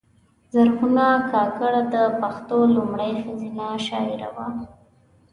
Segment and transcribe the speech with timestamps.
[0.53, 4.47] زرغونه کاکړه د پښتو لومړۍ ښځینه شاعره وه.